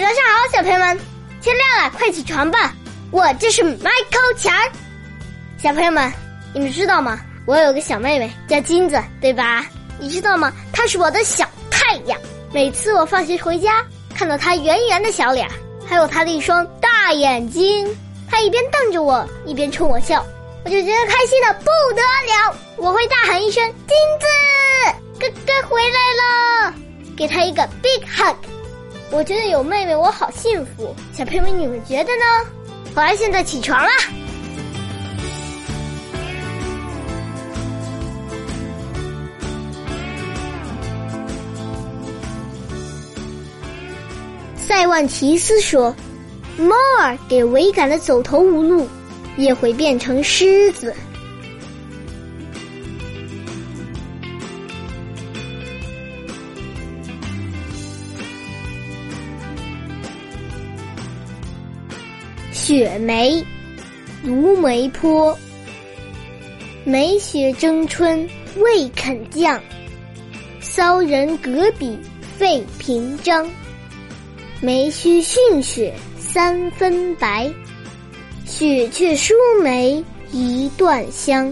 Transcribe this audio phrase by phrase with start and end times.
[0.00, 0.96] 早上好，小朋友们，
[1.42, 2.72] 天亮了，快起床吧！
[3.10, 4.54] 我就是 Michael 强。
[5.60, 6.12] 小朋友们，
[6.54, 7.20] 你们知道吗？
[7.46, 9.66] 我有个小妹妹叫金子，对吧？
[9.98, 10.52] 你知道吗？
[10.72, 12.16] 她是我的小太阳。
[12.52, 13.84] 每次我放学回家，
[14.14, 15.48] 看到她圆圆的小脸，
[15.84, 17.88] 还有她的一双大眼睛，
[18.30, 20.24] 她一边瞪着我，一边冲我笑，
[20.64, 22.56] 我就觉得开心的不得了。
[22.76, 25.98] 我会大喊一声：“金子，哥哥回来
[26.68, 26.74] 了！”
[27.18, 28.36] 给她一个 big hug。
[29.10, 30.94] 我觉得有妹妹，我好幸福。
[31.12, 32.24] 小朋友们，你们觉得呢？
[32.94, 33.90] 好，现在起床啦。
[44.56, 45.96] 塞万提斯说
[46.58, 48.86] ：“猫儿给围赶的走投无路，
[49.38, 50.94] 也会变成狮子。”
[62.68, 63.42] 雪梅，
[64.22, 65.34] 卢梅坡。
[66.84, 69.58] 梅雪争春未肯降，
[70.60, 71.98] 骚人阁笔
[72.36, 73.50] 费评章。
[74.60, 77.50] 梅须逊雪三分白，
[78.44, 81.50] 雪却输梅一段香。